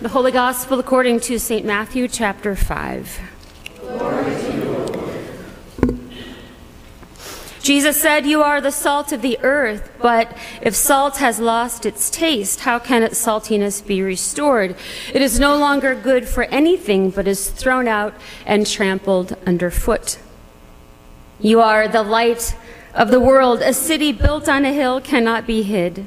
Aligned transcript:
The 0.00 0.10
Holy 0.10 0.30
Gospel 0.30 0.78
according 0.78 1.18
to 1.22 1.40
St. 1.40 1.66
Matthew, 1.66 2.06
chapter 2.06 2.54
5. 2.54 3.18
Jesus 7.60 8.00
said, 8.00 8.24
You 8.24 8.40
are 8.40 8.60
the 8.60 8.70
salt 8.70 9.10
of 9.10 9.22
the 9.22 9.40
earth, 9.42 9.90
but 10.00 10.36
if 10.62 10.76
salt 10.76 11.16
has 11.16 11.40
lost 11.40 11.84
its 11.84 12.10
taste, 12.10 12.60
how 12.60 12.78
can 12.78 13.02
its 13.02 13.20
saltiness 13.20 13.84
be 13.84 14.00
restored? 14.00 14.76
It 15.12 15.20
is 15.20 15.40
no 15.40 15.56
longer 15.56 15.96
good 15.96 16.28
for 16.28 16.44
anything, 16.44 17.10
but 17.10 17.26
is 17.26 17.50
thrown 17.50 17.88
out 17.88 18.14
and 18.46 18.68
trampled 18.68 19.36
underfoot. 19.46 20.20
You 21.40 21.60
are 21.60 21.88
the 21.88 22.04
light 22.04 22.56
of 22.94 23.10
the 23.10 23.18
world. 23.18 23.62
A 23.62 23.74
city 23.74 24.12
built 24.12 24.48
on 24.48 24.64
a 24.64 24.72
hill 24.72 25.00
cannot 25.00 25.44
be 25.44 25.64
hid. 25.64 26.06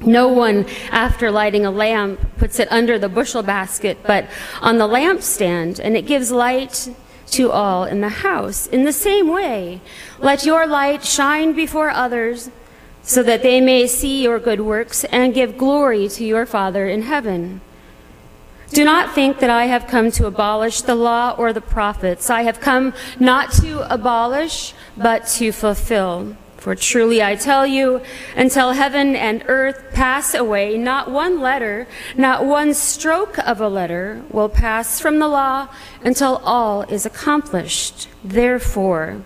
No 0.00 0.28
one, 0.28 0.66
after 0.90 1.30
lighting 1.30 1.64
a 1.64 1.70
lamp, 1.70 2.20
puts 2.36 2.58
it 2.58 2.70
under 2.70 2.98
the 2.98 3.08
bushel 3.08 3.42
basket, 3.42 3.98
but 4.06 4.26
on 4.60 4.78
the 4.78 4.88
lampstand, 4.88 5.78
and 5.78 5.96
it 5.96 6.06
gives 6.06 6.30
light 6.30 6.94
to 7.28 7.50
all 7.50 7.84
in 7.84 8.00
the 8.00 8.08
house. 8.08 8.66
In 8.66 8.84
the 8.84 8.92
same 8.92 9.28
way, 9.28 9.80
let 10.18 10.44
your 10.44 10.66
light 10.66 11.04
shine 11.04 11.52
before 11.52 11.90
others, 11.90 12.50
so 13.02 13.22
that 13.22 13.42
they 13.42 13.60
may 13.60 13.86
see 13.86 14.22
your 14.22 14.38
good 14.38 14.60
works 14.60 15.04
and 15.04 15.34
give 15.34 15.58
glory 15.58 16.08
to 16.08 16.24
your 16.24 16.46
Father 16.46 16.88
in 16.88 17.02
heaven. 17.02 17.60
Do 18.70 18.82
not 18.82 19.14
think 19.14 19.38
that 19.38 19.50
I 19.50 19.66
have 19.66 19.86
come 19.86 20.10
to 20.12 20.26
abolish 20.26 20.80
the 20.80 20.94
law 20.94 21.34
or 21.38 21.52
the 21.52 21.60
prophets. 21.60 22.30
I 22.30 22.42
have 22.42 22.60
come 22.60 22.94
not 23.20 23.52
to 23.52 23.92
abolish, 23.92 24.74
but 24.96 25.26
to 25.36 25.52
fulfill. 25.52 26.36
For 26.64 26.74
truly 26.74 27.22
I 27.22 27.36
tell 27.36 27.66
you, 27.66 28.00
until 28.34 28.72
heaven 28.72 29.14
and 29.14 29.44
earth 29.48 29.84
pass 29.92 30.32
away, 30.32 30.78
not 30.78 31.10
one 31.10 31.38
letter, 31.38 31.86
not 32.16 32.46
one 32.46 32.72
stroke 32.72 33.36
of 33.40 33.60
a 33.60 33.68
letter 33.68 34.22
will 34.30 34.48
pass 34.48 34.98
from 34.98 35.18
the 35.18 35.28
law 35.28 35.68
until 36.02 36.38
all 36.38 36.80
is 36.84 37.04
accomplished. 37.04 38.08
Therefore, 38.24 39.20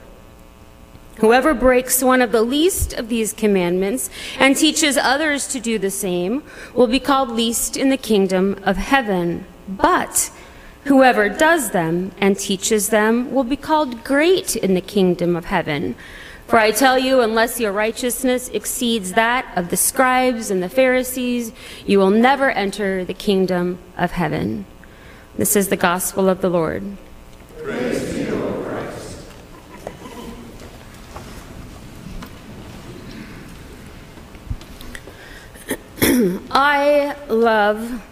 whoever 1.19 1.55
breaks 1.55 2.03
one 2.03 2.23
of 2.23 2.33
the 2.33 2.43
least 2.43 2.93
of 2.95 3.09
these 3.09 3.33
commandments 3.33 4.11
and 4.41 4.57
teaches 4.57 4.97
others 4.97 5.47
to 5.47 5.61
do 5.61 5.79
the 5.79 5.93
same 5.93 6.43
will 6.75 6.89
be 6.89 6.99
called 6.99 7.31
least 7.31 7.77
in 7.77 7.89
the 7.89 7.97
kingdom 7.97 8.61
of 8.65 8.79
heaven. 8.79 9.47
But 9.69 10.33
whoever 10.87 11.29
does 11.29 11.71
them 11.71 12.11
and 12.19 12.37
teaches 12.37 12.89
them 12.89 13.33
will 13.33 13.45
be 13.45 13.57
called 13.57 14.03
great 14.03 14.57
in 14.57 14.75
the 14.75 14.81
kingdom 14.81 15.37
of 15.37 15.45
heaven. 15.45 15.95
For 16.49 16.59
I 16.59 16.71
tell 16.71 16.99
you, 16.99 17.21
unless 17.21 17.61
your 17.61 17.73
righteousness 17.73 18.49
exceeds 18.49 19.13
that 19.13 19.53
of 19.55 19.69
the 19.69 19.77
scribes 19.77 20.51
and 20.51 20.63
the 20.63 20.71
Pharisees, 20.71 21.53
you 21.85 21.99
will 21.99 22.09
never 22.09 22.51
enter 22.51 23.05
the 23.05 23.13
kingdom 23.13 23.79
of 23.99 24.13
heaven. 24.13 24.65
This 25.37 25.57
is 25.57 25.69
the 25.69 25.77
gospel 25.77 26.27
of 26.27 26.41
the 26.41 26.49
Lord. 26.49 26.97
Praise 27.63 28.01
to 28.13 28.25
you, 28.25 28.35
O 28.35 28.63
Christ. 36.01 36.41
I 36.51 37.15
love 37.29 38.03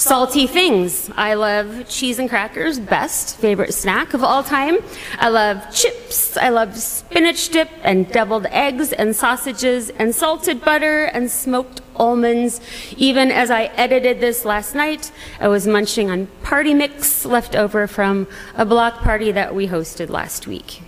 salty 0.00 0.46
things. 0.46 1.10
I 1.14 1.34
love 1.34 1.86
cheese 1.86 2.18
and 2.18 2.28
crackers, 2.28 2.80
best 2.80 3.36
favorite 3.36 3.74
snack 3.74 4.14
of 4.14 4.24
all 4.24 4.42
time. 4.42 4.78
I 5.18 5.28
love 5.28 5.70
chips. 5.74 6.38
I 6.38 6.48
love 6.48 6.74
spinach 6.76 7.50
dip 7.50 7.68
and 7.82 8.10
deviled 8.10 8.46
eggs 8.46 8.92
and 8.94 9.14
sausages 9.14 9.90
and 9.90 10.14
salted 10.14 10.62
butter 10.64 11.04
and 11.04 11.30
smoked 11.30 11.82
almonds. 11.96 12.62
Even 12.96 13.30
as 13.30 13.50
I 13.50 13.64
edited 13.76 14.20
this 14.20 14.46
last 14.46 14.74
night, 14.74 15.12
I 15.38 15.48
was 15.48 15.66
munching 15.66 16.10
on 16.10 16.28
party 16.42 16.72
mix 16.72 17.26
left 17.26 17.54
over 17.54 17.86
from 17.86 18.26
a 18.54 18.64
block 18.64 19.00
party 19.00 19.32
that 19.32 19.54
we 19.54 19.68
hosted 19.68 20.08
last 20.08 20.46
week. 20.46 20.80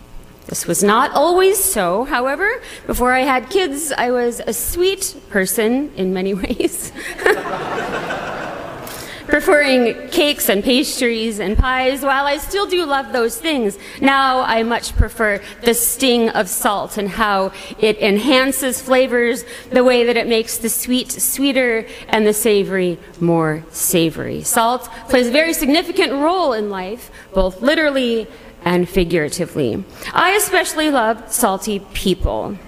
This 0.47 0.66
was 0.66 0.82
not 0.82 1.12
always 1.12 1.62
so, 1.62 2.04
however. 2.04 2.62
Before 2.87 3.12
I 3.12 3.20
had 3.20 3.50
kids, 3.50 3.92
I 3.92 4.10
was 4.10 4.41
a 4.41 4.54
sweet 4.54 5.16
person 5.28 5.92
in 5.97 6.14
many 6.14 6.32
ways. 6.42 6.92
Preferring 9.32 10.10
cakes 10.10 10.50
and 10.50 10.62
pastries 10.62 11.41
and 11.41 11.56
pies, 11.56 12.03
while 12.03 12.26
I 12.26 12.37
still 12.37 12.66
do 12.66 12.84
love 12.84 13.15
those 13.15 13.38
things, 13.38 13.78
now 13.98 14.43
I 14.43 14.62
much 14.62 14.94
prefer 14.94 15.41
the 15.65 15.72
sting 15.72 16.28
of 16.28 16.50
salt 16.50 16.98
and 16.98 17.09
how 17.09 17.53
it 17.78 17.97
enhances 18.03 18.82
flavors 18.82 19.47
the 19.70 19.84
way 19.84 20.04
that 20.04 20.19
it 20.19 20.26
makes 20.26 20.59
the 20.59 20.69
sweet 20.69 21.10
sweeter 21.10 21.87
and 22.09 22.26
the 22.26 22.34
savory 22.34 22.98
more 23.20 23.65
savory. 23.70 24.43
Salt 24.43 24.82
plays 25.09 25.28
a 25.28 25.32
very 25.32 25.54
significant 25.54 26.12
role 26.12 26.53
in 26.53 26.69
life, 26.69 27.10
both 27.32 27.62
literally 27.62 28.26
and 28.66 28.87
figuratively. 28.87 29.82
I 30.12 30.32
especially 30.32 30.91
love 30.91 31.32
salty 31.32 31.81
people. 31.94 32.59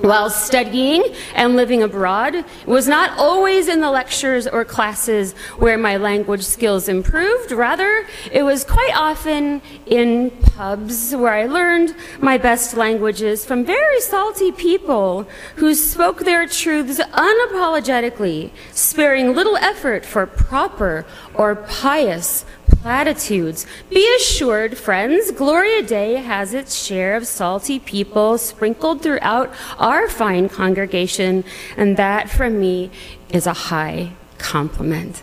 While 0.00 0.30
studying 0.30 1.02
and 1.34 1.56
living 1.56 1.82
abroad, 1.82 2.36
it 2.36 2.46
was 2.66 2.86
not 2.86 3.18
always 3.18 3.66
in 3.66 3.80
the 3.80 3.90
lectures 3.90 4.46
or 4.46 4.64
classes 4.64 5.32
where 5.56 5.76
my 5.76 5.96
language 5.96 6.44
skills 6.44 6.88
improved. 6.88 7.50
Rather, 7.50 8.06
it 8.30 8.44
was 8.44 8.64
quite 8.64 8.92
often 8.94 9.60
in 9.86 10.30
pubs 10.30 11.16
where 11.16 11.34
I 11.34 11.46
learned 11.46 11.96
my 12.20 12.38
best 12.38 12.76
languages 12.76 13.44
from 13.44 13.64
very 13.64 14.00
salty 14.00 14.52
people 14.52 15.28
who 15.56 15.74
spoke 15.74 16.20
their 16.20 16.46
truths 16.46 17.00
unapologetically, 17.00 18.52
sparing 18.72 19.34
little 19.34 19.56
effort 19.56 20.06
for 20.06 20.26
proper 20.26 21.06
or 21.34 21.56
pious 21.56 22.44
platitudes. 22.82 23.66
Be 23.90 24.16
assured, 24.16 24.78
friends, 24.78 25.30
Gloria 25.30 25.82
Dei 25.82 26.16
has 26.16 26.54
its 26.54 26.74
share 26.74 27.16
of 27.16 27.26
salty 27.26 27.78
people 27.78 28.38
sprinkled 28.38 29.02
throughout 29.02 29.52
our 29.78 30.08
fine 30.08 30.48
congregation, 30.48 31.44
and 31.76 31.96
that 31.96 32.30
from 32.30 32.60
me 32.60 32.90
is 33.30 33.46
a 33.46 33.52
high 33.52 34.12
compliment. 34.38 35.22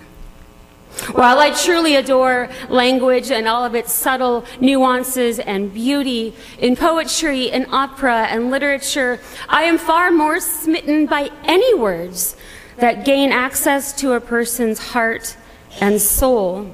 While 1.11 1.39
I 1.39 1.51
truly 1.51 1.95
adore 1.95 2.49
language 2.69 3.29
and 3.29 3.47
all 3.47 3.65
of 3.65 3.75
its 3.75 3.91
subtle 3.91 4.45
nuances 4.61 5.39
and 5.39 5.73
beauty 5.73 6.33
in 6.57 6.75
poetry 6.75 7.51
and 7.51 7.67
opera 7.69 8.27
and 8.29 8.49
literature, 8.49 9.19
I 9.49 9.63
am 9.63 9.77
far 9.77 10.09
more 10.09 10.39
smitten 10.39 11.05
by 11.05 11.31
any 11.43 11.73
words 11.73 12.37
that 12.77 13.05
gain 13.05 13.31
access 13.31 13.93
to 13.99 14.13
a 14.13 14.21
person's 14.21 14.79
heart 14.79 15.35
and 15.81 16.01
soul. 16.01 16.73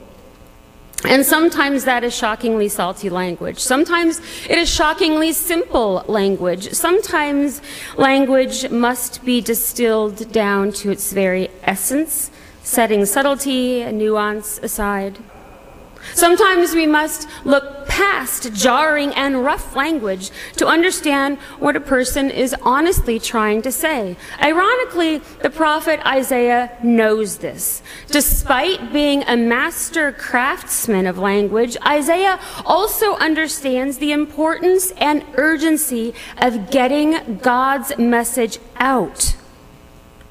And 1.04 1.26
sometimes 1.26 1.84
that 1.86 2.04
is 2.04 2.16
shockingly 2.16 2.70
salty 2.70 3.10
language. 3.10 3.60
Sometimes 3.60 4.22
it 4.48 4.58
is 4.58 4.70
shockingly 4.70 5.34
simple 5.34 6.04
language. 6.08 6.72
Sometimes 6.74 7.62
language 7.98 8.70
must 8.70 9.26
be 9.26 9.42
distilled 9.42 10.32
down 10.32 10.72
to 10.74 10.92
its 10.92 11.12
very 11.12 11.50
essence, 11.64 12.30
setting 12.64 13.06
subtlety 13.06 13.82
and 13.82 13.98
nuance 13.98 14.60
aside. 14.60 15.18
Sometimes 16.14 16.74
we 16.74 16.86
must 16.86 17.28
look 17.46 17.81
past 17.92 18.54
jarring 18.54 19.14
and 19.16 19.44
rough 19.44 19.76
language 19.76 20.32
to 20.56 20.66
understand 20.66 21.38
what 21.60 21.76
a 21.76 21.80
person 21.82 22.32
is 22.32 22.56
honestly 22.62 23.20
trying 23.20 23.62
to 23.62 23.70
say. 23.70 24.16
Ironically, 24.42 25.18
the 25.42 25.50
prophet 25.50 26.00
Isaiah 26.06 26.72
knows 26.82 27.40
this. 27.40 27.84
Despite 28.08 28.94
being 28.94 29.24
a 29.24 29.36
master 29.36 30.14
craftsman 30.14 31.06
of 31.06 31.18
language, 31.18 31.76
Isaiah 31.86 32.40
also 32.66 33.16
understands 33.18 33.98
the 33.98 34.14
importance 34.14 34.92
and 34.92 35.26
urgency 35.36 36.14
of 36.38 36.72
getting 36.72 37.40
God's 37.40 37.98
message 37.98 38.58
out 38.78 39.36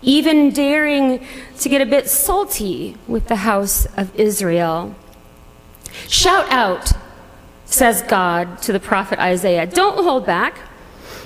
even 0.03 0.50
daring 0.50 1.22
to 1.59 1.69
get 1.69 1.82
a 1.82 1.84
bit 1.84 2.09
salty 2.09 2.97
with 3.06 3.28
the 3.28 3.37
house 3.37 3.84
of 3.98 4.19
Israel. 4.19 4.95
Shout 6.09 6.51
out, 6.51 6.92
says 7.70 8.02
God 8.02 8.60
to 8.62 8.72
the 8.72 8.80
prophet 8.80 9.18
Isaiah. 9.18 9.66
Don't 9.66 10.04
hold 10.04 10.26
back. 10.26 10.58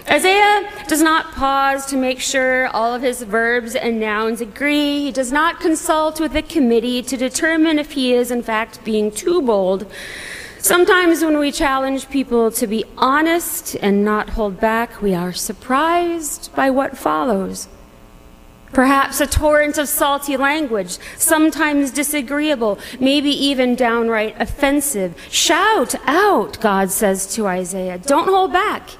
Isaiah 0.09 0.71
does 0.87 1.01
not 1.01 1.33
pause 1.33 1.87
to 1.87 1.97
make 1.97 2.21
sure 2.21 2.69
all 2.69 2.95
of 2.95 3.01
his 3.01 3.23
verbs 3.23 3.75
and 3.75 3.99
nouns 3.99 4.43
agree. 4.43 5.05
He 5.05 5.13
does 5.13 5.33
not 5.33 5.61
consult 5.61 6.21
with 6.21 6.37
a 6.37 6.43
committee 6.43 7.03
to 7.03 7.17
determine 7.17 7.79
if 7.79 7.93
he 7.93 8.13
is, 8.13 8.31
in 8.31 8.43
fact, 8.43 8.85
being 8.85 9.11
too 9.11 9.41
bold. 9.41 9.91
Sometimes 10.59 11.25
when 11.25 11.39
we 11.39 11.51
challenge 11.51 12.11
people 12.11 12.51
to 12.53 12.67
be 12.67 12.85
honest 12.99 13.77
and 13.77 14.05
not 14.05 14.31
hold 14.31 14.61
back, 14.61 15.01
we 15.01 15.15
are 15.15 15.33
surprised 15.33 16.55
by 16.55 16.69
what 16.69 16.99
follows. 16.99 17.69
Perhaps 18.75 19.21
a 19.21 19.27
torrent 19.27 19.79
of 19.79 19.89
salty 19.89 20.37
language, 20.37 20.99
sometimes 21.17 21.93
disagreeable, 21.93 22.79
maybe 22.99 23.31
even 23.31 23.77
downright 23.77 24.35
offensive. 24.41 25.15
Shout 25.31 25.95
out, 26.07 26.61
God 26.61 26.91
says 26.91 27.33
to 27.35 27.47
Isaiah. 27.47 27.99
Don't 27.99 28.29
hold 28.29 28.53
back. 28.53 28.91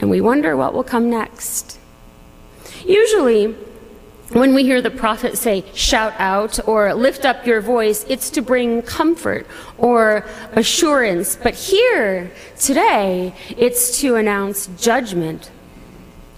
And 0.00 0.10
we 0.10 0.20
wonder 0.20 0.56
what 0.56 0.74
will 0.74 0.82
come 0.82 1.08
next. 1.08 1.78
Usually, 2.84 3.54
when 4.32 4.54
we 4.54 4.64
hear 4.64 4.80
the 4.80 4.90
prophet 4.90 5.38
say, 5.38 5.64
shout 5.74 6.14
out 6.18 6.58
or 6.66 6.94
lift 6.94 7.24
up 7.24 7.46
your 7.46 7.60
voice, 7.60 8.04
it's 8.08 8.30
to 8.30 8.42
bring 8.42 8.82
comfort 8.82 9.46
or 9.78 10.26
assurance. 10.52 11.36
But 11.36 11.54
here, 11.54 12.32
today, 12.58 13.34
it's 13.56 14.00
to 14.00 14.16
announce 14.16 14.66
judgment. 14.78 15.50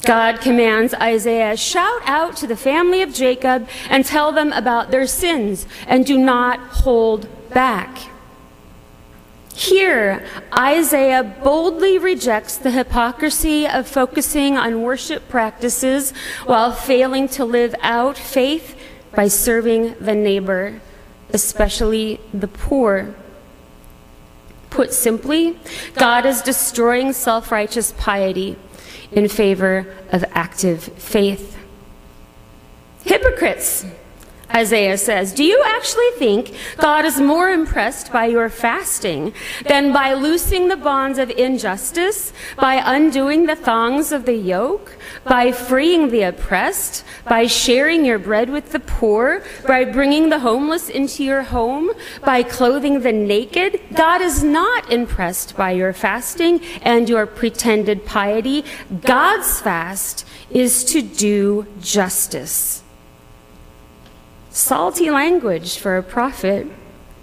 God 0.04 0.40
commands 0.40 0.94
Isaiah, 0.94 1.56
shout 1.56 2.02
out 2.04 2.36
to 2.38 2.46
the 2.46 2.56
family 2.56 3.02
of 3.02 3.12
Jacob 3.12 3.68
and 3.88 4.04
tell 4.04 4.32
them 4.32 4.52
about 4.52 4.90
their 4.90 5.06
sins 5.06 5.66
and 5.86 6.04
do 6.04 6.18
not 6.18 6.60
hold 6.60 7.28
back. 7.50 8.10
Here, 9.54 10.26
Isaiah 10.52 11.22
boldly 11.22 11.96
rejects 11.96 12.56
the 12.56 12.72
hypocrisy 12.72 13.68
of 13.68 13.86
focusing 13.86 14.58
on 14.58 14.82
worship 14.82 15.28
practices 15.28 16.12
while 16.44 16.72
failing 16.72 17.28
to 17.28 17.44
live 17.44 17.74
out 17.80 18.18
faith 18.18 18.76
by 19.14 19.28
serving 19.28 19.94
the 20.00 20.14
neighbor, 20.14 20.80
especially 21.30 22.20
the 22.32 22.48
poor. 22.48 23.14
Put 24.70 24.92
simply, 24.92 25.56
God 25.94 26.26
is 26.26 26.42
destroying 26.42 27.12
self 27.12 27.52
righteous 27.52 27.94
piety 27.96 28.56
in 29.14 29.28
favor 29.28 29.86
of 30.10 30.24
active 30.32 30.82
faith. 30.82 31.56
Hypocrites, 33.04 33.86
Isaiah 34.52 34.98
says, 34.98 35.32
Do 35.32 35.44
you 35.44 35.62
actually 35.64 36.10
think 36.18 36.54
God 36.76 37.04
is 37.04 37.20
more 37.20 37.50
impressed 37.50 38.12
by 38.12 38.26
your 38.26 38.48
fasting 38.48 39.32
than 39.66 39.92
by 39.92 40.14
loosing 40.14 40.68
the 40.68 40.76
bonds 40.76 41.18
of 41.18 41.30
injustice, 41.30 42.32
by 42.56 42.82
undoing 42.84 43.46
the 43.46 43.56
thongs 43.56 44.12
of 44.12 44.26
the 44.26 44.36
yoke, 44.36 44.96
by 45.24 45.50
freeing 45.50 46.10
the 46.10 46.22
oppressed, 46.22 47.04
by 47.28 47.46
sharing 47.46 48.04
your 48.04 48.18
bread 48.18 48.50
with 48.50 48.72
the 48.72 48.80
poor, 48.80 49.42
by 49.66 49.84
bringing 49.84 50.28
the 50.28 50.40
homeless 50.40 50.88
into 50.88 51.24
your 51.24 51.42
home, 51.42 51.90
by 52.24 52.42
clothing 52.42 53.00
the 53.00 53.12
naked? 53.12 53.80
God 53.94 54.20
is 54.20 54.44
not 54.44 54.92
impressed 54.92 55.56
by 55.56 55.72
your 55.72 55.92
fasting 55.92 56.62
and 56.82 57.08
your 57.08 57.26
pretended 57.26 58.04
piety. 58.04 58.64
God's 59.00 59.60
fast 59.60 60.26
is 60.50 60.84
to 60.84 61.02
do 61.02 61.66
justice 61.80 62.83
salty 64.54 65.10
language 65.10 65.78
for 65.78 65.96
a 65.96 66.02
prophet, 66.02 66.64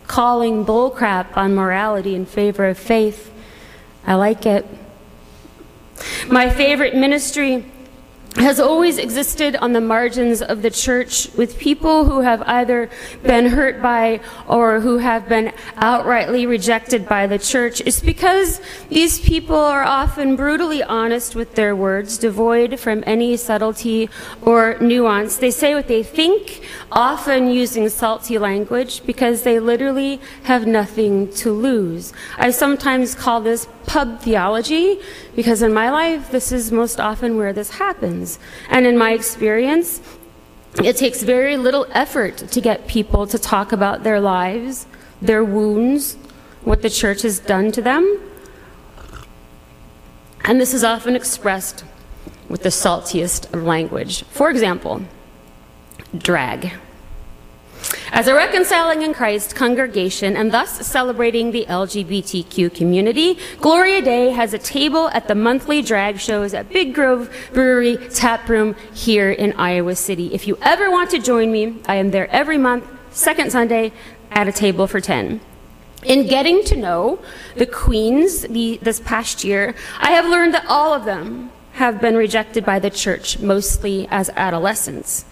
calling 0.06 0.66
bullcrap 0.66 1.38
on 1.38 1.56
morality 1.56 2.14
in 2.14 2.26
favor 2.26 2.66
of 2.66 2.78
faith. 2.78 3.32
I 4.06 4.16
like 4.16 4.46
it. 4.46 4.66
My 6.28 6.50
favorite 6.50 6.94
ministry 6.94 7.71
has 8.38 8.60
always 8.60 8.98
existed 8.98 9.56
on 9.58 9.74
the 9.74 9.82
margins 9.82 10.42
of 10.42 10.62
the 10.62 10.72
church 10.72 11.30
with 11.36 11.60
people 11.60 12.06
who 12.06 12.22
have 12.22 12.42
either 12.44 12.90
been 13.24 13.46
hurt 13.48 13.82
by 13.82 14.22
or 14.48 14.80
who 14.80 14.98
have 15.00 15.28
been 15.28 15.52
outrightly 15.76 16.48
rejected 16.48 17.08
by 17.08 17.28
the 17.28 17.38
church 17.38 17.82
is 17.82 18.00
because 18.00 18.62
these 18.90 19.20
people 19.20 19.58
are 19.58 19.84
often 19.84 20.36
brutally 20.38 20.82
honest 20.82 21.36
with 21.36 21.56
their 21.56 21.76
words, 21.76 22.18
devoid 22.18 22.80
from 22.80 23.04
any 23.06 23.36
subtlety 23.36 24.10
or 24.42 24.78
nuance. 24.80 25.38
They 25.38 25.52
say 25.52 25.76
what 25.76 25.88
they 25.88 26.04
think, 26.04 26.62
often 26.92 27.50
using 27.50 27.90
salty 27.90 28.38
language 28.38 29.06
because 29.06 29.44
they 29.44 29.60
literally 29.60 30.22
have 30.44 30.66
nothing 30.66 31.32
to 31.34 31.52
lose. 31.52 32.14
I 32.38 32.52
sometimes 32.52 33.14
call 33.14 33.42
this 33.42 33.68
pub 33.88 34.22
theology 34.22 35.00
because 35.36 35.62
in 35.62 35.74
my 35.74 35.90
life, 35.90 36.32
this 36.32 36.52
is 36.52 36.72
most 36.72 37.00
often 37.00 37.38
where 37.38 37.54
this 37.54 37.72
happens. 37.72 38.21
And 38.70 38.86
in 38.86 38.98
my 38.98 39.12
experience, 39.14 40.02
it 40.84 40.96
takes 40.96 41.24
very 41.24 41.58
little 41.58 41.86
effort 41.92 42.38
to 42.38 42.62
get 42.62 42.88
people 42.88 43.28
to 43.28 43.38
talk 43.38 43.72
about 43.72 44.04
their 44.04 44.20
lives, 44.20 44.86
their 45.22 45.44
wounds, 45.44 46.16
what 46.64 46.82
the 46.82 46.90
church 46.90 47.24
has 47.24 47.40
done 47.40 47.72
to 47.74 47.82
them. 47.82 48.20
And 50.46 50.60
this 50.60 50.74
is 50.74 50.84
often 50.84 51.16
expressed 51.16 51.84
with 52.50 52.64
the 52.64 52.70
saltiest 52.70 53.54
of 53.54 53.64
language. 53.64 54.24
For 54.26 54.50
example, 54.50 55.02
drag. 56.18 56.74
As 58.12 58.28
a 58.28 58.34
reconciling 58.34 59.02
in 59.02 59.14
Christ 59.14 59.56
congregation 59.56 60.36
and 60.36 60.52
thus 60.52 60.86
celebrating 60.86 61.52
the 61.52 61.66
LGBTQ 61.68 62.74
community, 62.74 63.38
Gloria 63.60 64.02
Dei 64.02 64.32
has 64.32 64.54
a 64.54 64.58
table 64.58 65.10
at 65.10 65.28
the 65.28 65.36
monthly 65.36 65.82
drag 65.82 66.20
shows 66.20 66.54
at 66.54 66.70
Big 66.70 66.94
Grove 66.94 67.34
Brewery 67.54 67.98
Tap 68.10 68.48
Room 68.50 68.76
here 68.94 69.32
in 69.32 69.54
Iowa 69.54 69.96
City. 69.96 70.34
If 70.34 70.48
you 70.48 70.58
ever 70.62 70.92
want 70.92 71.10
to 71.12 71.20
join 71.20 71.52
me, 71.52 71.82
I 71.88 71.96
am 71.96 72.12
there 72.12 72.30
every 72.30 72.58
month, 72.58 72.86
second 73.12 73.52
Sunday, 73.52 73.92
at 74.32 74.48
a 74.48 74.52
table 74.52 74.88
for 74.88 75.00
10. 75.00 75.42
In 76.04 76.28
getting 76.28 76.64
to 76.66 76.76
know 76.76 77.20
the 77.56 77.66
queens 77.66 78.42
the, 78.42 78.80
this 78.82 79.00
past 79.00 79.44
year, 79.44 79.76
I 80.00 80.12
have 80.12 80.26
learned 80.26 80.54
that 80.54 80.66
all 80.68 80.94
of 80.94 81.06
them 81.06 81.52
have 81.74 82.02
been 82.02 82.16
rejected 82.16 82.66
by 82.66 82.80
the 82.80 82.90
church, 82.90 83.40
mostly 83.40 84.08
as 84.10 84.30
adolescents. 84.36 85.26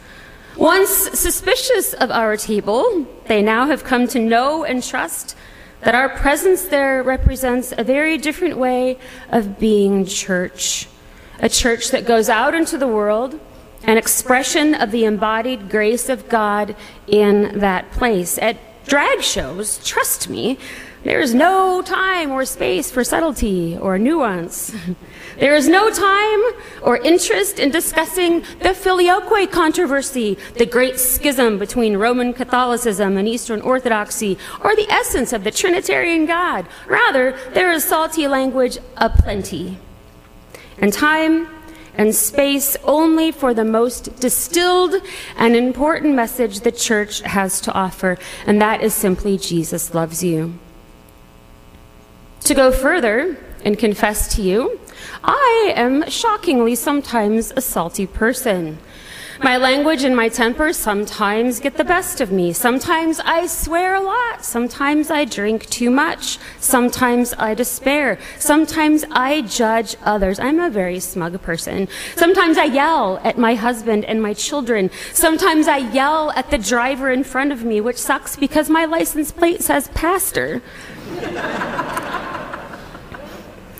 Once 0.59 0.89
suspicious 1.17 1.93
of 1.93 2.11
our 2.11 2.35
table, 2.35 3.07
they 3.27 3.41
now 3.41 3.67
have 3.67 3.85
come 3.85 4.05
to 4.05 4.19
know 4.19 4.65
and 4.65 4.83
trust 4.83 5.33
that 5.79 5.95
our 5.95 6.09
presence 6.09 6.65
there 6.65 7.01
represents 7.01 7.73
a 7.77 7.83
very 7.83 8.17
different 8.17 8.57
way 8.57 8.97
of 9.29 9.57
being 9.57 10.05
church. 10.05 10.89
A 11.39 11.47
church 11.47 11.91
that 11.91 12.05
goes 12.05 12.27
out 12.27 12.53
into 12.53 12.77
the 12.77 12.89
world, 12.89 13.39
an 13.83 13.97
expression 13.97 14.75
of 14.75 14.91
the 14.91 15.05
embodied 15.05 15.69
grace 15.69 16.09
of 16.09 16.27
God 16.27 16.75
in 17.07 17.59
that 17.59 17.89
place. 17.93 18.37
At 18.37 18.57
drag 18.85 19.21
shows, 19.21 19.81
trust 19.87 20.27
me, 20.27 20.59
there 21.03 21.21
is 21.21 21.33
no 21.33 21.81
time 21.81 22.31
or 22.31 22.43
space 22.45 22.91
for 22.91 23.03
subtlety 23.03 23.77
or 23.77 23.97
nuance. 23.97 24.75
There 25.39 25.55
is 25.55 25.69
no 25.69 25.89
time 25.89 26.41
or 26.81 26.97
interest 26.97 27.59
in 27.59 27.71
discussing 27.71 28.41
the 28.61 28.73
filioque 28.73 29.49
controversy, 29.49 30.37
the 30.57 30.65
great 30.65 30.99
schism 30.99 31.57
between 31.57 31.95
Roman 31.95 32.33
Catholicism 32.33 33.15
and 33.15 33.25
Eastern 33.25 33.61
Orthodoxy, 33.61 34.37
or 34.61 34.75
the 34.75 34.91
essence 34.91 35.31
of 35.31 35.45
the 35.45 35.51
Trinitarian 35.51 36.25
God. 36.25 36.67
Rather, 36.87 37.37
there 37.53 37.71
is 37.71 37.85
salty 37.85 38.27
language 38.27 38.79
aplenty. 38.97 39.77
And 40.77 40.91
time 40.91 41.47
and 41.95 42.13
space 42.13 42.75
only 42.83 43.31
for 43.31 43.53
the 43.53 43.63
most 43.63 44.19
distilled 44.19 44.95
and 45.37 45.55
important 45.55 46.15
message 46.15 46.61
the 46.61 46.71
church 46.71 47.21
has 47.21 47.61
to 47.61 47.71
offer, 47.71 48.17
and 48.45 48.61
that 48.61 48.81
is 48.81 48.93
simply 48.93 49.37
Jesus 49.37 49.93
loves 49.93 50.21
you. 50.21 50.59
To 52.41 52.53
go 52.55 52.71
further 52.71 53.37
and 53.63 53.77
confess 53.77 54.35
to 54.35 54.41
you, 54.41 54.79
I 55.23 55.73
am 55.75 56.09
shockingly 56.09 56.75
sometimes 56.75 57.51
a 57.55 57.61
salty 57.61 58.07
person. 58.07 58.79
My 59.41 59.55
language 59.55 60.03
and 60.03 60.17
my 60.17 60.27
temper 60.27 60.73
sometimes 60.73 61.61
get 61.61 61.77
the 61.77 61.85
best 61.85 62.19
of 62.19 62.29
me. 62.29 62.51
Sometimes 62.51 63.21
I 63.21 63.47
swear 63.47 63.95
a 63.95 64.01
lot. 64.01 64.43
Sometimes 64.43 65.09
I 65.09 65.23
drink 65.23 65.69
too 65.69 65.89
much. 65.89 66.37
Sometimes 66.59 67.33
I 67.37 67.53
despair. 67.53 68.19
Sometimes 68.37 69.05
I 69.11 69.41
judge 69.43 69.95
others. 70.03 70.39
I'm 70.39 70.59
a 70.59 70.69
very 70.69 70.99
smug 70.99 71.41
person. 71.41 71.87
Sometimes 72.17 72.57
I 72.57 72.65
yell 72.65 73.21
at 73.23 73.37
my 73.37 73.55
husband 73.55 74.03
and 74.05 74.21
my 74.21 74.33
children. 74.33 74.89
Sometimes 75.13 75.69
I 75.69 75.77
yell 75.77 76.31
at 76.31 76.51
the 76.51 76.57
driver 76.57 77.09
in 77.09 77.23
front 77.23 77.53
of 77.53 77.63
me, 77.63 77.79
which 77.79 77.97
sucks 77.97 78.35
because 78.35 78.69
my 78.69 78.83
license 78.83 79.31
plate 79.31 79.61
says 79.61 79.87
pastor. 79.93 80.61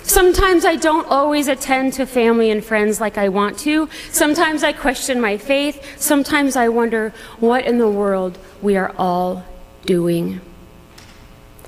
Sometimes 0.09 0.65
I 0.65 0.75
don't 0.75 1.05
always 1.07 1.47
attend 1.47 1.93
to 1.93 2.05
family 2.07 2.49
and 2.49 2.65
friends 2.65 2.99
like 2.99 3.15
I 3.15 3.29
want 3.29 3.59
to. 3.59 3.87
Sometimes 4.09 4.63
I 4.63 4.73
question 4.73 5.21
my 5.21 5.37
faith. 5.37 6.01
Sometimes 6.01 6.55
I 6.55 6.67
wonder 6.67 7.13
what 7.39 7.63
in 7.63 7.77
the 7.77 7.87
world 7.87 8.39
we 8.59 8.75
are 8.75 8.91
all 8.97 9.45
doing. 9.85 10.41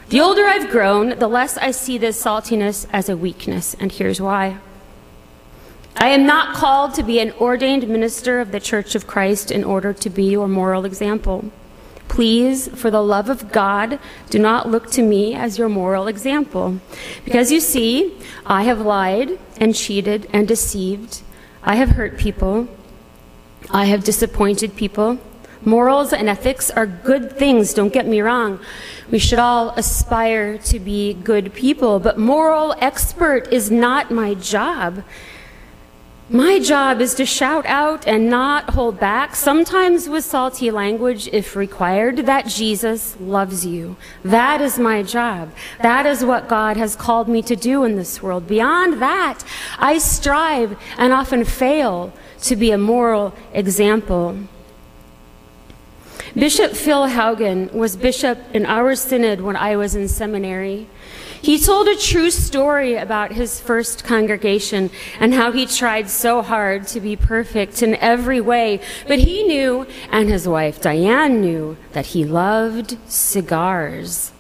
The 0.10 0.21
older 0.21 0.43
I've 0.48 0.71
grown, 0.71 1.19
the 1.19 1.27
less 1.27 1.55
I 1.60 1.69
see 1.69 2.00
this 2.00 2.19
saltiness 2.21 2.88
as 2.91 3.10
a 3.10 3.15
weakness, 3.15 3.75
and 3.79 3.91
here's 3.91 4.19
why. 4.19 4.57
I 5.95 6.07
am 6.07 6.25
not 6.25 6.55
called 6.55 6.95
to 6.95 7.03
be 7.03 7.19
an 7.19 7.33
ordained 7.33 7.88
minister 7.88 8.39
of 8.39 8.51
the 8.51 8.60
Church 8.60 8.95
of 8.95 9.05
Christ 9.05 9.51
in 9.51 9.63
order 9.63 9.93
to 9.93 10.10
be 10.10 10.24
your 10.24 10.48
moral 10.48 10.83
example. 10.83 11.51
Please, 12.11 12.67
for 12.67 12.91
the 12.91 13.01
love 13.01 13.29
of 13.29 13.53
God, 13.53 13.97
do 14.29 14.37
not 14.37 14.67
look 14.67 14.91
to 14.91 15.01
me 15.01 15.33
as 15.33 15.57
your 15.57 15.69
moral 15.69 16.07
example. 16.07 16.77
Because 17.23 17.53
you 17.53 17.61
see, 17.61 18.17
I 18.45 18.63
have 18.63 18.81
lied 18.81 19.39
and 19.61 19.73
cheated 19.73 20.27
and 20.33 20.45
deceived. 20.45 21.21
I 21.63 21.75
have 21.75 21.91
hurt 21.91 22.17
people. 22.17 22.67
I 23.69 23.85
have 23.85 24.03
disappointed 24.03 24.75
people. 24.75 25.19
Morals 25.63 26.11
and 26.11 26.27
ethics 26.27 26.69
are 26.69 26.85
good 26.85 27.31
things, 27.37 27.73
don't 27.73 27.93
get 27.93 28.05
me 28.05 28.19
wrong. 28.19 28.59
We 29.09 29.17
should 29.17 29.39
all 29.39 29.69
aspire 29.77 30.57
to 30.57 30.79
be 30.81 31.13
good 31.13 31.53
people, 31.53 32.01
but 32.01 32.17
moral 32.17 32.75
expert 32.79 33.47
is 33.53 33.71
not 33.71 34.11
my 34.11 34.33
job. 34.33 35.05
My 36.31 36.59
job 36.59 37.01
is 37.01 37.13
to 37.15 37.25
shout 37.25 37.65
out 37.65 38.07
and 38.07 38.29
not 38.29 38.69
hold 38.69 38.97
back, 38.97 39.35
sometimes 39.35 40.07
with 40.07 40.23
salty 40.23 40.71
language 40.71 41.27
if 41.33 41.57
required, 41.57 42.19
that 42.19 42.47
Jesus 42.47 43.17
loves 43.19 43.65
you. 43.65 43.97
That 44.23 44.61
is 44.61 44.79
my 44.79 45.03
job. 45.03 45.51
That 45.81 46.05
is 46.05 46.23
what 46.23 46.47
God 46.47 46.77
has 46.77 46.95
called 46.95 47.27
me 47.27 47.41
to 47.41 47.57
do 47.57 47.83
in 47.83 47.97
this 47.97 48.23
world. 48.23 48.47
Beyond 48.47 49.01
that, 49.01 49.43
I 49.77 49.97
strive 49.97 50.79
and 50.97 51.11
often 51.11 51.43
fail 51.43 52.13
to 52.43 52.55
be 52.55 52.71
a 52.71 52.77
moral 52.77 53.33
example. 53.51 54.38
Bishop 56.33 56.71
Phil 56.71 57.07
Hougen 57.07 57.73
was 57.73 57.97
bishop 57.97 58.39
in 58.53 58.65
our 58.65 58.95
synod 58.95 59.41
when 59.41 59.57
I 59.57 59.75
was 59.75 59.95
in 59.95 60.07
seminary. 60.07 60.88
He 61.41 61.57
told 61.57 61.88
a 61.88 61.95
true 61.95 62.29
story 62.29 62.95
about 62.95 63.31
his 63.31 63.60
first 63.60 64.03
congregation 64.03 64.91
and 65.19 65.33
how 65.33 65.51
he 65.51 65.65
tried 65.65 66.10
so 66.10 66.43
hard 66.43 66.86
to 66.88 67.00
be 67.00 67.15
perfect 67.15 67.81
in 67.81 67.95
every 67.95 68.39
way. 68.39 68.79
But 69.07 69.19
he 69.19 69.43
knew, 69.43 69.88
and 70.12 70.29
his 70.29 70.48
wife 70.48 70.79
Diane 70.79 71.41
knew, 71.41 71.77
that 71.93 72.07
he 72.07 72.25
loved 72.25 72.98
cigars. 73.07 74.31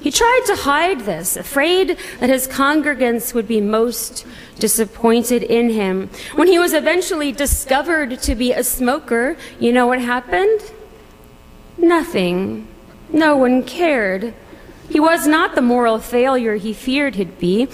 He 0.00 0.10
tried 0.10 0.42
to 0.46 0.56
hide 0.56 1.02
this, 1.02 1.36
afraid 1.36 1.96
that 2.18 2.28
his 2.28 2.48
congregants 2.48 3.34
would 3.34 3.46
be 3.46 3.60
most 3.60 4.26
disappointed 4.58 5.44
in 5.44 5.70
him. 5.70 6.10
When 6.34 6.48
he 6.48 6.58
was 6.58 6.72
eventually 6.72 7.30
discovered 7.30 8.20
to 8.22 8.34
be 8.34 8.52
a 8.52 8.64
smoker, 8.64 9.36
you 9.60 9.72
know 9.72 9.86
what 9.86 10.00
happened? 10.00 10.72
Nothing. 11.78 12.66
No 13.12 13.36
one 13.36 13.62
cared. 13.62 14.34
He 14.92 15.00
was 15.00 15.26
not 15.26 15.54
the 15.54 15.62
moral 15.62 15.98
failure 15.98 16.56
he 16.56 16.74
feared 16.74 17.14
he'd 17.14 17.38
be, 17.38 17.66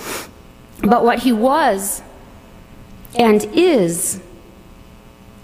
but 0.83 1.05
what 1.05 1.19
he 1.21 1.33
was 1.33 2.01
and 3.17 3.45
is 3.53 4.21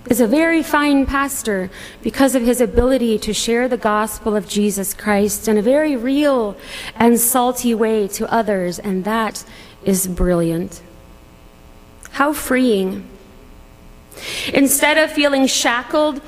is 0.09 0.21
a 0.21 0.27
very 0.29 0.63
fine 0.63 1.05
pastor 1.05 1.71
because 2.01 2.37
of 2.37 2.43
his 2.43 2.61
ability 2.61 3.19
to 3.19 3.33
share 3.33 3.67
the 3.67 3.77
gospel 3.77 4.37
of 4.37 4.47
Jesus 4.47 4.95
Christ 4.95 5.49
in 5.49 5.59
a 5.59 5.63
very 5.63 5.97
real 5.97 6.57
and 6.95 7.19
salty 7.19 7.75
way 7.75 8.07
to 8.09 8.33
others, 8.33 8.79
and 8.79 9.05
that 9.05 9.45
is 9.83 10.07
brilliant. 10.07 10.81
How 12.13 12.33
freeing. 12.33 13.09
Instead 14.53 14.97
of 14.97 15.11
feeling 15.11 15.49
shackled 15.49 16.21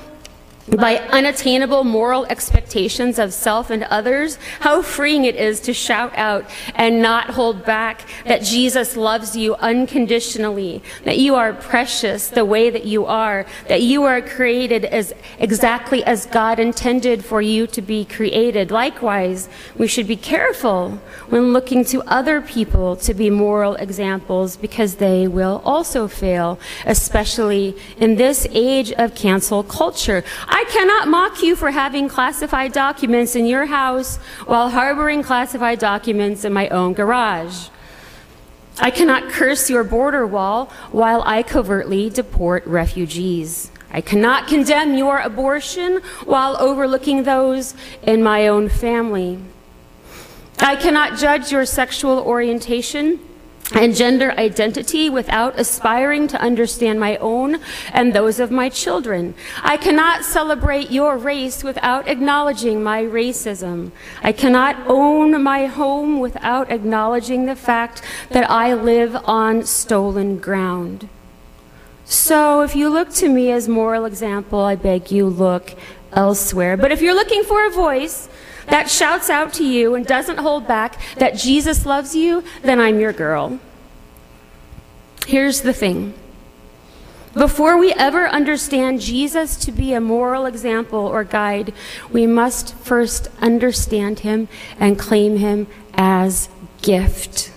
by 0.75 0.97
unattainable 0.97 1.83
moral 1.83 2.25
expectations 2.25 3.19
of 3.19 3.33
self 3.33 3.69
and 3.69 3.83
others, 3.83 4.37
how 4.59 4.81
freeing 4.81 5.23
it 5.23 5.35
is 5.35 5.61
to 5.61 5.73
shout 5.73 6.11
out 6.17 6.45
and 6.75 7.01
not 7.01 7.29
hold 7.29 7.63
back 7.63 8.01
that 8.25 8.43
Jesus 8.43 8.97
loves 8.97 9.35
you 9.35 9.55
unconditionally, 9.55 10.83
that 11.05 11.17
you 11.17 11.35
are 11.35 11.53
precious 11.53 12.27
the 12.27 12.43
way 12.43 12.69
that 12.69 12.85
you 12.85 13.05
are, 13.05 13.45
that 13.67 13.81
you 13.81 14.03
are 14.03 14.21
created 14.21 14.83
as 14.85 15.13
exactly 15.39 16.03
as 16.03 16.25
God 16.25 16.59
intended 16.59 17.23
for 17.23 17.41
you 17.41 17.65
to 17.67 17.81
be 17.81 18.03
created. 18.03 18.69
Likewise, 18.69 19.47
we 19.77 19.87
should 19.87 20.07
be 20.07 20.17
careful 20.17 20.99
when 21.29 21.53
looking 21.53 21.85
to 21.85 22.01
other 22.03 22.41
people 22.41 22.95
to 22.97 23.13
be 23.13 23.29
moral 23.29 23.75
examples 23.75 24.57
because 24.57 24.95
they 24.95 25.27
will 25.27 25.61
also 25.63 26.07
fail, 26.07 26.59
especially 26.85 27.75
in 27.97 28.15
this 28.15 28.45
age 28.51 28.91
of 28.93 29.15
cancel 29.15 29.63
culture. 29.63 30.23
I 30.47 30.56
cannot 30.65 31.07
mock 31.07 31.43
you 31.43 31.55
for 31.55 31.71
having 31.71 32.07
classified 32.07 32.71
documents 32.71 33.35
in 33.35 33.45
your 33.45 33.65
house 33.65 34.17
while 34.45 34.69
harboring 34.69 35.23
classified 35.23 35.79
documents 35.79 36.45
in 36.45 36.53
my 36.53 36.69
own 36.69 36.93
garage. 36.93 37.69
I 38.79 38.91
cannot 38.91 39.29
curse 39.29 39.69
your 39.69 39.83
border 39.83 40.25
wall 40.25 40.67
while 40.91 41.23
I 41.25 41.43
covertly 41.43 42.09
deport 42.09 42.65
refugees. 42.65 43.71
I 43.91 44.01
cannot 44.01 44.47
condemn 44.47 44.95
your 44.95 45.19
abortion 45.19 46.01
while 46.25 46.55
overlooking 46.59 47.23
those 47.23 47.73
in 48.03 48.21
my 48.21 48.47
own 48.47 48.69
family. 48.69 49.39
I 50.59 50.75
cannot 50.75 51.17
judge 51.17 51.51
your 51.51 51.65
sexual 51.65 52.19
orientation 52.19 53.19
and 53.73 53.95
gender 53.95 54.31
identity 54.31 55.09
without 55.09 55.59
aspiring 55.59 56.27
to 56.29 56.41
understand 56.41 56.99
my 56.99 57.17
own 57.17 57.59
and 57.91 58.13
those 58.13 58.39
of 58.39 58.51
my 58.51 58.69
children. 58.69 59.33
I 59.61 59.77
cannot 59.77 60.23
celebrate 60.23 60.89
your 60.89 61.17
race 61.17 61.63
without 61.63 62.07
acknowledging 62.07 62.81
my 62.81 63.03
racism. 63.03 63.91
I 64.23 64.31
cannot 64.31 64.77
own 64.87 65.41
my 65.43 65.65
home 65.65 66.19
without 66.19 66.71
acknowledging 66.71 67.45
the 67.45 67.55
fact 67.55 68.01
that 68.29 68.49
I 68.49 68.73
live 68.73 69.15
on 69.25 69.65
stolen 69.65 70.37
ground. 70.37 71.09
So 72.09 72.61
if 72.61 72.73
you 72.73 72.89
look 72.89 73.11
to 73.15 73.27
me 73.27 73.51
as 73.51 73.67
moral 73.67 74.05
example, 74.05 74.61
I 74.61 74.75
beg 74.75 75.11
you 75.11 75.27
look 75.27 75.73
elsewhere. 76.13 76.77
But 76.77 76.93
if 76.93 77.01
you're 77.01 77.13
looking 77.13 77.43
for 77.43 77.67
a 77.67 77.69
voice, 77.69 78.29
that 78.67 78.89
shouts 78.89 79.29
out 79.29 79.51
to 79.55 79.65
you 79.65 79.93
and 79.93 80.05
doesn't 80.05 80.37
hold 80.37 80.67
back 80.67 81.01
that 81.17 81.35
Jesus 81.35 81.85
loves 81.85 82.15
you, 82.15 82.45
then 82.61 82.79
I'm 82.79 83.01
your 83.01 83.11
girl. 83.11 83.59
Here's 85.25 85.61
the 85.61 85.73
thing. 85.73 86.13
Before 87.33 87.77
we 87.77 87.91
ever 87.93 88.25
understand 88.27 89.01
Jesus 89.01 89.57
to 89.57 89.73
be 89.73 89.93
a 89.93 89.99
moral 89.99 90.45
example 90.45 90.99
or 90.99 91.25
guide, 91.25 91.73
we 92.09 92.25
must 92.25 92.73
first 92.75 93.27
understand 93.41 94.19
him 94.19 94.47
and 94.79 94.97
claim 94.97 95.37
him 95.37 95.67
as 95.93 96.47
gift. 96.81 97.51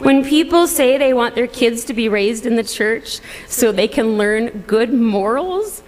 When 0.00 0.24
people 0.24 0.66
say 0.66 0.98
they 0.98 1.12
want 1.12 1.34
their 1.34 1.46
kids 1.46 1.84
to 1.84 1.94
be 1.94 2.08
raised 2.08 2.46
in 2.46 2.56
the 2.56 2.64
church 2.64 3.20
so 3.48 3.72
they 3.72 3.88
can 3.88 4.18
learn 4.18 4.64
good 4.66 4.92
morals, 4.92 5.82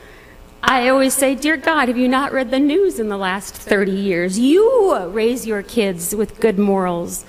I 0.63 0.89
always 0.89 1.15
say, 1.15 1.35
Dear 1.35 1.57
God, 1.57 1.89
have 1.89 1.97
you 1.97 2.09
not 2.09 2.33
read 2.33 2.51
the 2.51 2.59
news 2.59 2.99
in 2.99 3.09
the 3.09 3.17
last 3.17 3.55
30 3.55 3.93
years? 3.93 4.39
You 4.39 5.07
raise 5.07 5.47
your 5.47 5.63
kids 5.63 6.15
with 6.15 6.41
good 6.41 6.59
morals. 6.59 7.25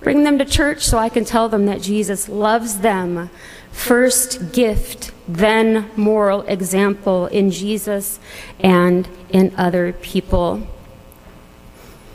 Bring 0.00 0.24
them 0.24 0.38
to 0.38 0.46
church 0.46 0.82
so 0.82 0.96
I 0.96 1.10
can 1.10 1.26
tell 1.26 1.48
them 1.48 1.66
that 1.66 1.82
Jesus 1.82 2.28
loves 2.28 2.78
them. 2.78 3.28
First 3.70 4.52
gift, 4.52 5.12
then 5.28 5.90
moral 5.94 6.40
example 6.42 7.26
in 7.26 7.50
Jesus 7.50 8.18
and 8.58 9.06
in 9.28 9.54
other 9.56 9.92
people. 9.92 10.66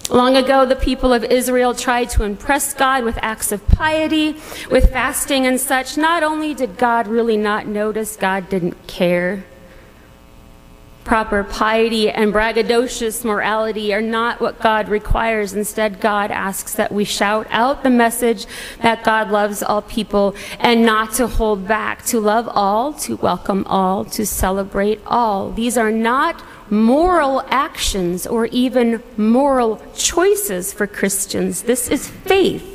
Long 0.09 0.35
ago, 0.35 0.65
the 0.65 0.75
people 0.75 1.13
of 1.13 1.23
Israel 1.23 1.73
tried 1.73 2.09
to 2.11 2.23
impress 2.23 2.73
God 2.73 3.03
with 3.03 3.17
acts 3.21 3.51
of 3.51 3.65
piety, 3.67 4.33
with 4.69 4.91
fasting 4.91 5.47
and 5.47 5.59
such. 5.59 5.97
Not 5.97 6.21
only 6.21 6.53
did 6.53 6.77
God 6.77 7.07
really 7.07 7.37
not 7.37 7.65
notice, 7.65 8.15
God 8.15 8.47
didn't 8.47 8.85
care 8.87 9.45
proper 11.05 11.43
piety 11.43 12.09
and 12.09 12.33
braggadocious 12.33 13.23
morality 13.23 13.93
are 13.93 14.01
not 14.01 14.41
what 14.41 14.59
God 14.59 14.89
requires. 14.89 15.53
Instead, 15.53 16.01
God 16.01 16.31
asks 16.31 16.73
that 16.73 16.91
we 16.91 17.05
shout 17.05 17.47
out 17.51 17.83
the 17.83 17.89
message 17.89 18.47
that 18.81 19.03
God 19.03 19.29
loves 19.29 19.63
all 19.63 19.83
people 19.83 20.35
and 20.59 20.83
not 20.83 21.13
to 21.13 21.27
hold 21.27 21.67
back, 21.67 22.03
to 22.05 22.19
love 22.19 22.49
all, 22.49 22.91
to 22.93 23.15
welcome 23.17 23.63
all, 23.67 24.03
to 24.05 24.25
celebrate 24.25 24.99
all. 25.05 25.51
These 25.51 25.77
are 25.77 25.91
not 25.91 26.43
moral 26.69 27.43
actions 27.49 28.25
or 28.25 28.47
even 28.47 29.03
moral 29.17 29.81
choices 29.95 30.73
for 30.73 30.87
Christians. 30.87 31.63
This 31.63 31.87
is 31.87 32.09
faith 32.09 32.71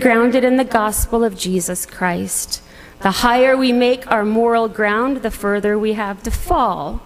grounded 0.00 0.44
in 0.44 0.56
the 0.56 0.64
gospel 0.64 1.22
of 1.22 1.36
Jesus 1.36 1.84
Christ. 1.84 2.62
The 3.00 3.10
higher 3.10 3.56
we 3.56 3.72
make 3.72 4.10
our 4.10 4.24
moral 4.24 4.68
ground, 4.68 5.18
the 5.18 5.30
further 5.30 5.78
we 5.78 5.94
have 5.94 6.22
to 6.22 6.30
fall. 6.30 7.02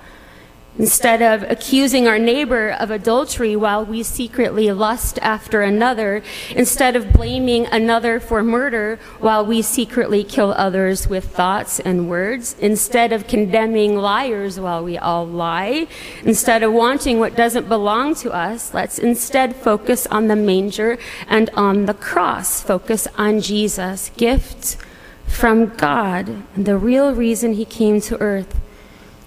Instead 0.78 1.22
of 1.22 1.42
accusing 1.50 2.06
our 2.06 2.18
neighbor 2.18 2.70
of 2.70 2.90
adultery 2.90 3.56
while 3.56 3.84
we 3.84 4.02
secretly 4.02 4.70
lust 4.70 5.18
after 5.22 5.62
another, 5.62 6.22
instead 6.50 6.94
of 6.94 7.12
blaming 7.12 7.64
another 7.66 8.20
for 8.20 8.42
murder 8.42 8.98
while 9.18 9.44
we 9.44 9.62
secretly 9.62 10.22
kill 10.22 10.52
others 10.52 11.08
with 11.08 11.24
thoughts 11.24 11.80
and 11.80 12.10
words, 12.10 12.54
instead 12.58 13.10
of 13.10 13.26
condemning 13.26 13.96
liars 13.96 14.60
while 14.60 14.84
we 14.84 14.98
all 14.98 15.26
lie, 15.26 15.86
instead 16.24 16.62
of 16.62 16.72
wanting 16.72 17.18
what 17.18 17.34
doesn't 17.34 17.68
belong 17.68 18.14
to 18.14 18.30
us, 18.30 18.74
let's 18.74 18.98
instead 18.98 19.56
focus 19.56 20.06
on 20.08 20.28
the 20.28 20.36
manger 20.36 20.98
and 21.26 21.48
on 21.50 21.86
the 21.86 21.94
cross. 21.94 22.62
Focus 22.62 23.08
on 23.16 23.40
Jesus, 23.40 24.10
gift 24.18 24.76
from 25.26 25.74
God, 25.76 26.42
the 26.56 26.76
real 26.76 27.14
reason 27.14 27.54
he 27.54 27.64
came 27.64 28.00
to 28.02 28.20
earth 28.20 28.60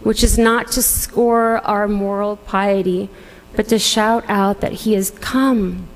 which 0.02 0.24
is 0.24 0.38
not 0.38 0.72
to 0.72 0.82
score 0.82 1.58
our 1.60 1.88
moral 1.88 2.38
piety, 2.38 3.10
but 3.56 3.68
to 3.68 3.80
shout 3.80 4.24
out 4.28 4.62
that 4.62 4.72
He 4.72 4.96
is 4.96 5.12
come, 5.12 5.88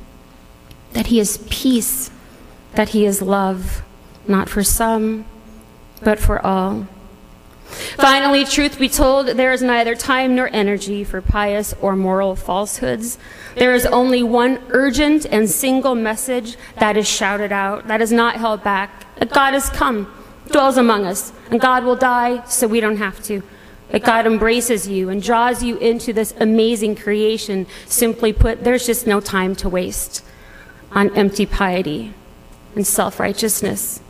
that 0.94 1.08
He 1.08 1.20
is 1.20 1.40
peace, 1.50 2.12
that 2.74 2.90
He 2.90 3.06
is 3.06 3.22
love, 3.22 3.84
not 4.28 4.50
for 4.50 4.64
some, 4.64 5.26
but 6.02 6.20
for 6.20 6.46
all. 6.46 6.88
Finally, 7.96 8.46
truth 8.46 8.78
be 8.78 8.90
told, 8.90 9.28
there 9.28 9.52
is 9.52 9.62
neither 9.62 9.96
time 9.96 10.36
nor 10.36 10.48
energy 10.54 11.04
for 11.04 11.22
pious 11.22 11.74
or 11.82 11.96
moral 11.96 12.36
falsehoods. 12.36 13.18
There 13.56 13.74
is 13.74 13.86
only 13.86 14.22
one 14.22 14.60
urgent 14.70 15.26
and 15.26 15.50
single 15.50 15.96
message 15.96 16.56
that 16.78 16.98
is 16.98 17.08
shouted 17.08 17.52
out, 17.52 17.88
that 17.88 18.02
is 18.02 18.12
not 18.12 18.36
held 18.36 18.64
back. 18.64 19.06
That 19.18 19.32
God 19.32 19.54
has 19.54 19.70
come 19.70 20.12
dwells 20.52 20.78
among 20.78 21.06
us, 21.06 21.32
and 21.50 21.60
God 21.60 21.84
will 21.84 21.96
die 21.96 22.44
so 22.46 22.68
we 22.68 22.80
don't 22.80 22.98
have 22.98 23.24
to. 23.24 23.42
That 23.94 24.04
God 24.04 24.26
embraces 24.26 24.88
you 24.88 25.10
and 25.10 25.22
draws 25.22 25.62
you 25.62 25.78
into 25.78 26.14
this 26.14 26.34
amazing 26.40 26.96
creation. 26.96 27.68
Simply 27.86 28.34
put, 28.34 28.64
there's 28.64 28.88
just 28.88 29.06
no 29.06 29.20
time 29.20 29.56
to 29.58 29.70
waste 29.70 30.26
on 30.92 31.16
empty 31.16 31.46
piety 31.46 32.16
and 32.74 32.88
self 32.88 33.20
righteousness. 33.20 34.02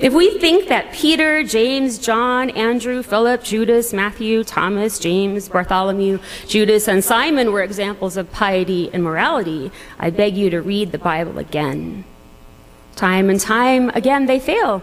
If 0.00 0.12
we 0.12 0.36
think 0.40 0.66
that 0.66 0.92
Peter, 0.92 1.44
James, 1.44 1.96
John, 1.96 2.50
Andrew, 2.50 3.04
Philip, 3.04 3.44
Judas, 3.44 3.92
Matthew, 3.92 4.42
Thomas, 4.42 4.98
James, 4.98 5.48
Bartholomew, 5.48 6.18
Judas, 6.48 6.88
and 6.88 7.04
Simon 7.04 7.52
were 7.52 7.62
examples 7.62 8.16
of 8.16 8.32
piety 8.32 8.90
and 8.92 9.04
morality, 9.04 9.70
I 10.00 10.10
beg 10.10 10.36
you 10.36 10.50
to 10.50 10.60
read 10.60 10.90
the 10.90 10.98
Bible 10.98 11.38
again. 11.38 12.04
Time 12.96 13.30
and 13.30 13.38
time 13.38 13.90
again, 13.90 14.26
they 14.26 14.40
fail. 14.40 14.82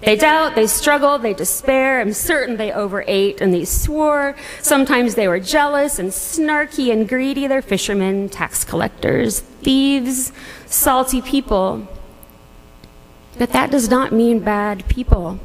They 0.00 0.16
doubt, 0.16 0.54
they 0.54 0.68
struggle, 0.68 1.18
they 1.18 1.34
despair. 1.34 2.00
I'm 2.00 2.12
certain 2.12 2.56
they 2.56 2.72
overate 2.72 3.40
and 3.40 3.52
they 3.52 3.64
swore. 3.64 4.36
Sometimes 4.62 5.16
they 5.16 5.26
were 5.26 5.40
jealous 5.40 5.98
and 5.98 6.10
snarky 6.10 6.92
and 6.92 7.08
greedy. 7.08 7.48
They're 7.48 7.62
fishermen, 7.62 8.28
tax 8.28 8.62
collectors, 8.64 9.40
thieves, 9.40 10.32
salty 10.66 11.20
people. 11.20 11.88
But 13.38 13.50
that 13.52 13.70
does 13.70 13.88
not 13.88 14.12
mean 14.12 14.38
bad 14.38 14.86
people. 14.88 15.40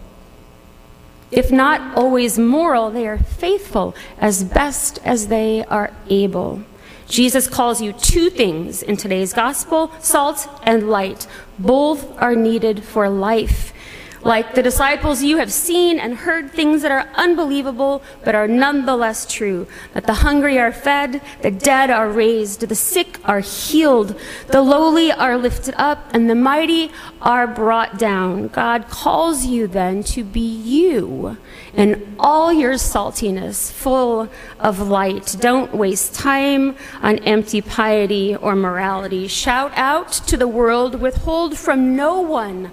If 1.32 1.52
not 1.52 1.98
always 1.98 2.38
moral, 2.38 2.92
they 2.92 3.08
are 3.08 3.18
faithful 3.18 3.96
as 4.20 4.44
best 4.44 5.00
as 5.04 5.30
they 5.30 5.66
are 5.66 5.92
able. 6.08 6.64
Jesus 7.08 7.48
calls 7.48 7.82
you 7.82 7.92
two 7.94 8.30
things 8.30 8.84
in 8.84 8.98
today's 8.98 9.34
gospel 9.34 9.92
salt 10.00 10.48
and 10.64 10.90
light. 10.90 11.28
Both 11.58 12.16
are 12.20 12.36
needed 12.36 12.84
for 12.84 13.10
life. 13.10 13.74
Like 14.24 14.56
the 14.56 14.64
disciples, 14.64 15.22
you 15.22 15.38
have 15.38 15.52
seen 15.52 16.00
and 16.00 16.16
heard 16.16 16.52
things 16.52 16.82
that 16.82 16.92
are 16.92 17.10
unbelievable, 17.16 18.02
but 18.24 18.36
are 18.36 18.48
nonetheless 18.48 19.26
true. 19.26 19.68
That 19.94 20.06
the 20.06 20.14
hungry 20.14 20.58
are 20.58 20.72
fed, 20.72 21.22
the 21.42 21.52
dead 21.52 21.90
are 21.90 22.10
raised, 22.10 22.62
the 22.62 22.76
sick 22.76 23.20
are 23.26 23.42
healed, 23.42 24.18
the 24.48 24.62
lowly 24.62 25.12
are 25.12 25.38
lifted 25.38 25.76
up, 25.78 26.08
and 26.14 26.30
the 26.30 26.36
mighty 26.36 26.90
are 27.22 27.48
brought 27.48 28.00
down. 28.00 28.48
God 28.48 28.88
calls 28.88 29.46
you 29.46 29.68
then 29.68 30.04
to 30.04 30.24
be 30.24 30.40
you 30.40 31.38
in 31.74 32.16
all 32.18 32.54
your 32.54 32.76
saltiness, 32.76 33.72
full 33.72 34.30
of 34.58 34.80
light. 34.80 35.36
Don't 35.40 35.74
waste 35.76 36.16
time 36.16 36.78
on 37.02 37.20
empty 37.20 37.62
piety 37.62 38.36
or 38.36 38.56
morality. 38.56 39.28
Shout 39.28 39.74
out 39.76 40.12
to 40.28 40.38
the 40.38 40.48
world, 40.48 41.02
withhold 41.02 41.58
from 41.58 41.96
no 41.96 42.22
one 42.22 42.72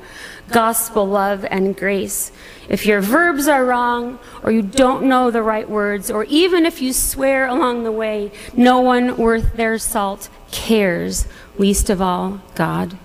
gospel 0.52 1.06
love 1.06 1.44
and 1.50 1.76
grace. 1.76 2.32
If 2.68 2.86
your 2.86 3.00
verbs 3.00 3.48
are 3.48 3.64
wrong, 3.64 4.18
or 4.42 4.52
you 4.52 4.62
don't 4.62 5.04
know 5.04 5.30
the 5.30 5.42
right 5.42 5.68
words, 5.68 6.10
or 6.10 6.24
even 6.24 6.66
if 6.66 6.80
you 6.80 6.92
swear 6.92 7.46
along 7.46 7.84
the 7.84 7.92
way, 7.92 8.30
no 8.54 8.80
one 8.80 9.16
worth 9.16 9.56
their 9.56 9.78
salt 9.78 10.28
cares, 10.50 11.26
least 11.58 11.90
of 11.90 12.00
all 12.00 12.40
God. 12.54 12.96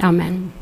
Amen. 0.00 0.52